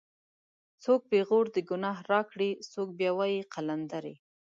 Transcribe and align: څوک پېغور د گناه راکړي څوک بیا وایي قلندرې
څوک 0.83 1.01
پېغور 1.09 1.45
د 1.55 1.57
گناه 1.69 1.99
راکړي 2.11 2.51
څوک 2.71 2.87
بیا 2.99 3.11
وایي 3.17 3.41
قلندرې 3.53 4.15